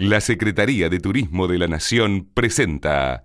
[0.00, 3.24] La Secretaría de Turismo de la Nación presenta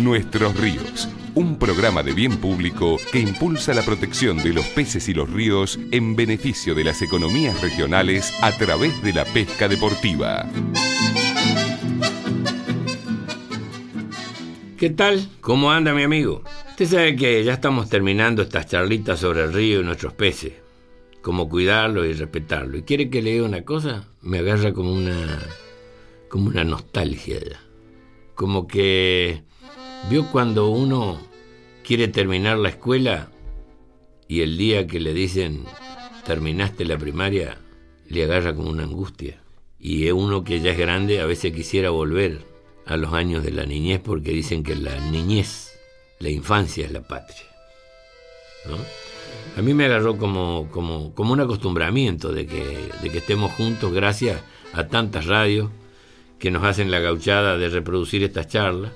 [0.00, 5.14] Nuestros ríos, un programa de bien público que impulsa la protección de los peces y
[5.14, 10.48] los ríos en beneficio de las economías regionales a través de la pesca deportiva.
[14.78, 15.28] ¿Qué tal?
[15.40, 16.44] ¿Cómo anda mi amigo?
[16.70, 20.52] Usted sabe que ya estamos terminando estas charlitas sobre el río y nuestros peces,
[21.24, 22.76] cómo cuidarlo y respetarlo.
[22.76, 24.06] ¿Y quiere que le diga una cosa?
[24.20, 25.40] Me agarra como una
[26.28, 27.60] como una nostalgia ya.
[28.34, 29.42] Como que
[30.10, 31.18] vio cuando uno
[31.82, 33.30] quiere terminar la escuela
[34.28, 35.64] y el día que le dicen
[36.26, 37.58] terminaste la primaria
[38.06, 39.42] le agarra como una angustia.
[39.78, 42.42] Y uno que ya es grande, a veces quisiera volver
[42.84, 45.72] a los años de la niñez porque dicen que la niñez,
[46.20, 47.46] la infancia es la patria.
[49.56, 53.92] A mí me agarró como, como, como un acostumbramiento de que, de que estemos juntos
[53.92, 54.40] gracias
[54.72, 55.70] a tantas radios
[56.38, 58.92] que nos hacen la gauchada de reproducir estas charlas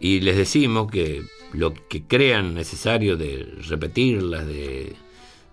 [0.00, 4.96] y les decimos que lo que crean necesario de repetirlas, de,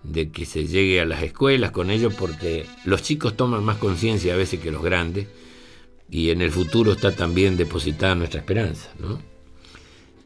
[0.02, 4.34] de que se llegue a las escuelas con ellos, porque los chicos toman más conciencia
[4.34, 5.28] a veces que los grandes
[6.10, 9.20] y en el futuro está también depositada nuestra esperanza, ¿no?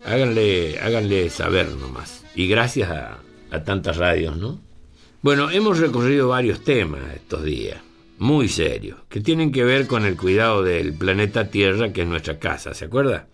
[0.05, 2.25] Háganle, háganle saber nomás.
[2.35, 3.19] Y gracias a,
[3.53, 4.59] a tantas radios, ¿no?
[5.23, 7.81] Bueno, hemos recorrido varios temas estos días,
[8.19, 12.41] muy serios, que tienen que ver con el cuidado del planeta Tierra, que es nuestra
[12.41, 13.29] casa, ¿se acuerda?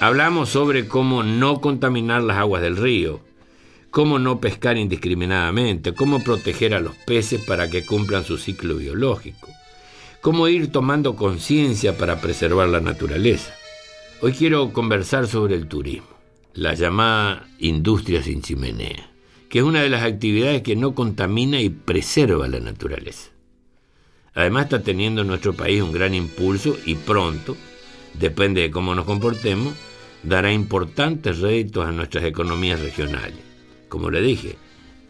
[0.00, 3.20] Hablamos sobre cómo no contaminar las aguas del río,
[3.90, 9.48] cómo no pescar indiscriminadamente, cómo proteger a los peces para que cumplan su ciclo biológico
[10.20, 13.54] cómo ir tomando conciencia para preservar la naturaleza.
[14.20, 16.08] Hoy quiero conversar sobre el turismo,
[16.54, 19.10] la llamada industria sin chimenea,
[19.48, 23.30] que es una de las actividades que no contamina y preserva la naturaleza.
[24.34, 27.56] Además está teniendo en nuestro país un gran impulso y pronto,
[28.14, 29.74] depende de cómo nos comportemos,
[30.22, 33.40] dará importantes réditos a nuestras economías regionales.
[33.88, 34.56] Como le dije,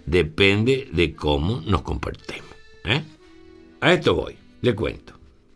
[0.06, 2.50] depende de cómo nos comportemos.
[2.84, 3.02] ¿eh?
[3.80, 4.36] A esto voy.
[4.62, 5.14] Le cuento.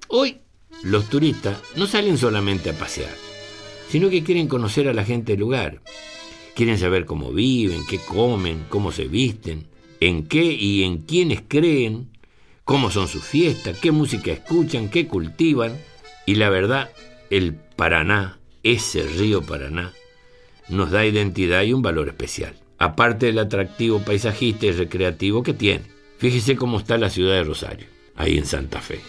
[0.09, 0.39] Hoy
[0.83, 3.15] los turistas no salen solamente a pasear,
[3.89, 5.81] sino que quieren conocer a la gente del lugar.
[6.55, 9.67] Quieren saber cómo viven, qué comen, cómo se visten,
[10.01, 12.09] en qué y en quiénes creen,
[12.65, 15.79] cómo son sus fiestas, qué música escuchan, qué cultivan.
[16.27, 16.91] Y la verdad,
[17.31, 19.93] el Paraná, ese río Paraná,
[20.69, 25.85] nos da identidad y un valor especial, aparte del atractivo paisajista y recreativo que tiene.
[26.19, 29.01] Fíjese cómo está la ciudad de Rosario ahí en Santa Fe.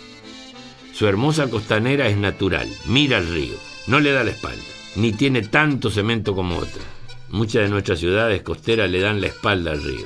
[0.93, 3.55] Su hermosa costanera es natural, mira el río,
[3.87, 4.63] no le da la espalda,
[4.95, 6.81] ni tiene tanto cemento como otra.
[7.29, 10.05] Muchas de nuestras ciudades costeras le dan la espalda al río.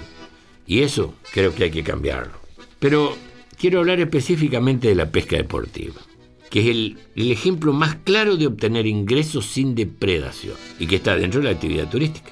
[0.68, 2.34] Y eso creo que hay que cambiarlo.
[2.80, 3.16] Pero
[3.58, 6.02] quiero hablar específicamente de la pesca deportiva,
[6.50, 11.16] que es el, el ejemplo más claro de obtener ingresos sin depredación y que está
[11.16, 12.32] dentro de la actividad turística.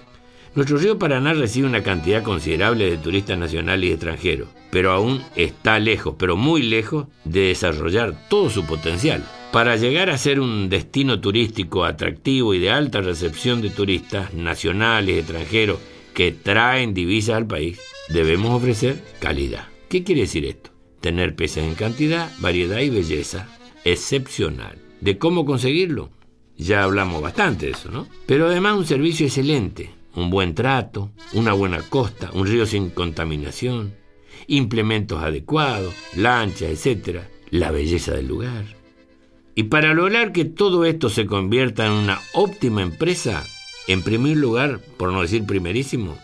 [0.57, 5.77] Nuestro río Paraná recibe una cantidad considerable de turistas nacionales y extranjeros, pero aún está
[5.77, 9.23] lejos, pero muy lejos, de desarrollar todo su potencial.
[9.51, 15.17] Para llegar a ser un destino turístico atractivo y de alta recepción de turistas nacionales
[15.17, 15.77] y extranjeros
[16.15, 17.79] que traen divisas al país,
[18.09, 19.67] debemos ofrecer calidad.
[19.89, 20.71] ¿Qué quiere decir esto?
[21.01, 23.47] Tener peces en cantidad, variedad y belleza
[23.85, 24.79] excepcional.
[25.01, 26.09] ¿De cómo conseguirlo?
[26.57, 28.07] Ya hablamos bastante de eso, ¿no?
[28.25, 33.93] Pero además un servicio excelente, un buen trato, una buena costa, un río sin contaminación,
[34.47, 37.19] implementos adecuados, lanchas, etc.,
[37.51, 38.65] la belleza del lugar.
[39.53, 43.45] Y para lograr que todo esto se convierta en una óptima empresa,
[43.87, 46.17] en primer lugar, por no decir primerísimo,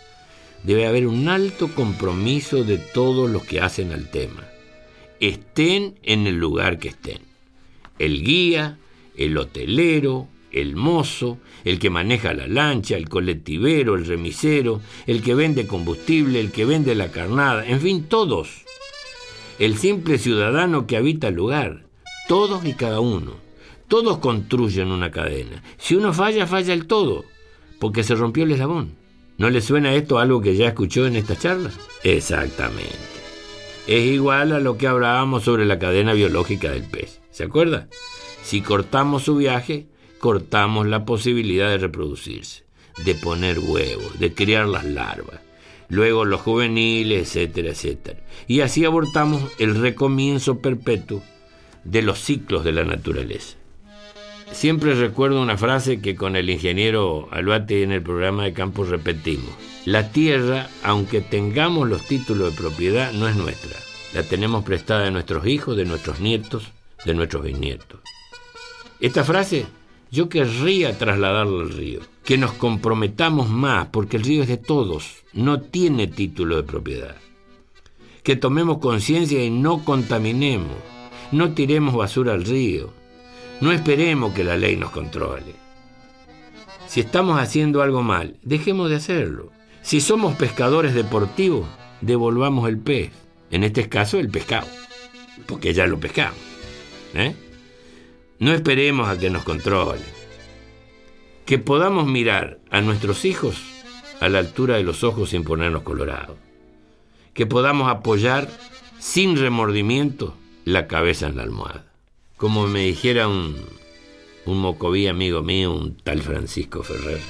[0.63, 4.43] debe haber un alto compromiso de todos los que hacen al tema.
[5.19, 7.19] Estén en el lugar que estén.
[7.99, 8.79] El guía,
[9.15, 15.35] el hotelero, el mozo, el que maneja la lancha, el colectivero, el remisero, el que
[15.35, 18.63] vende combustible, el que vende la carnada, en fin, todos.
[19.59, 21.87] El simple ciudadano que habita el lugar,
[22.27, 23.33] todos y cada uno.
[23.87, 25.61] Todos construyen una cadena.
[25.77, 27.25] Si uno falla, falla el todo,
[27.79, 28.95] porque se rompió el eslabón.
[29.37, 31.71] ¿No le suena esto algo que ya escuchó en esta charla?
[32.03, 32.97] Exactamente.
[33.87, 37.19] Es igual a lo que hablábamos sobre la cadena biológica del pez.
[37.31, 37.89] ¿Se acuerda?
[38.43, 39.87] Si cortamos su viaje,
[40.23, 42.63] cortamos la posibilidad de reproducirse,
[43.03, 45.41] de poner huevos, de criar las larvas,
[45.89, 48.19] luego los juveniles, etcétera, etcétera.
[48.47, 51.21] Y así abortamos el recomienzo perpetuo
[51.83, 53.57] de los ciclos de la naturaleza.
[54.53, 59.53] Siempre recuerdo una frase que con el ingeniero Albate en el programa de campo repetimos.
[59.83, 63.77] La tierra, aunque tengamos los títulos de propiedad, no es nuestra.
[64.13, 66.71] La tenemos prestada de nuestros hijos, de nuestros nietos,
[67.03, 67.99] de nuestros bisnietos.
[69.01, 69.65] Esta frase
[70.13, 75.23] yo querría trasladarla al río, que nos comprometamos más, porque el río es de todos,
[75.33, 77.15] no tiene título de propiedad.
[78.21, 80.77] Que tomemos conciencia y no contaminemos,
[81.31, 82.93] no tiremos basura al río,
[83.59, 85.55] no esperemos que la ley nos controle.
[86.85, 89.51] Si estamos haciendo algo mal, dejemos de hacerlo.
[89.81, 91.65] Si somos pescadores deportivos,
[92.01, 93.09] devolvamos el pez,
[93.49, 94.67] en este caso el pescado,
[95.47, 96.37] porque ya lo pescamos.
[97.15, 97.35] ¿eh?
[98.43, 100.01] No esperemos a que nos controle.
[101.45, 103.55] Que podamos mirar a nuestros hijos
[104.19, 106.35] a la altura de los ojos sin ponernos colorados.
[107.33, 108.49] Que podamos apoyar
[108.99, 110.35] sin remordimiento
[110.65, 111.85] la cabeza en la almohada.
[112.35, 113.55] Como me dijera un,
[114.45, 117.21] un mocoví amigo mío, un tal Francisco Ferrer,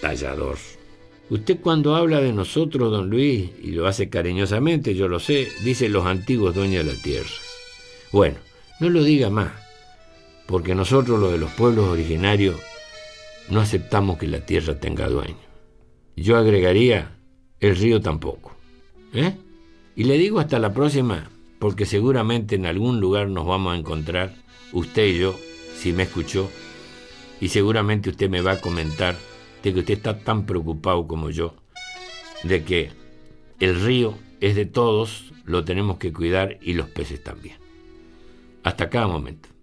[0.00, 0.56] tallador.
[1.28, 5.90] Usted cuando habla de nosotros, don Luis, y lo hace cariñosamente, yo lo sé, dice
[5.90, 7.28] los antiguos dueños de la tierra.
[8.12, 8.38] Bueno,
[8.80, 9.63] no lo diga más,
[10.46, 12.56] porque nosotros los de los pueblos originarios
[13.48, 15.36] no aceptamos que la tierra tenga dueño.
[16.16, 17.16] Yo agregaría,
[17.60, 18.54] el río tampoco.
[19.12, 19.36] ¿Eh?
[19.96, 24.34] Y le digo hasta la próxima, porque seguramente en algún lugar nos vamos a encontrar,
[24.72, 25.34] usted y yo,
[25.76, 26.50] si me escuchó,
[27.40, 29.16] y seguramente usted me va a comentar
[29.62, 31.54] de que usted está tan preocupado como yo,
[32.42, 32.90] de que
[33.60, 37.56] el río es de todos, lo tenemos que cuidar y los peces también.
[38.62, 39.53] Hasta cada momento.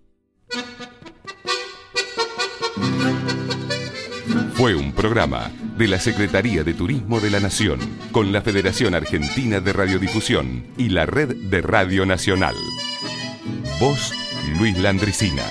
[4.54, 7.80] Fue un programa de la Secretaría de Turismo de la Nación,
[8.12, 12.56] con la Federación Argentina de Radiodifusión y la Red de Radio Nacional.
[13.80, 14.14] Voz
[14.60, 15.44] Luis Landricina.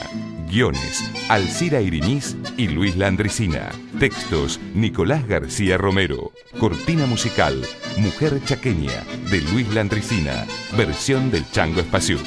[0.49, 3.71] Guiones, Alcira Iriniz y Luis Landricina.
[3.99, 6.33] Textos, Nicolás García Romero.
[6.59, 7.61] Cortina musical,
[7.97, 10.47] Mujer Chaqueña, de Luis Landricina.
[10.77, 12.19] Versión del Chango Espacio.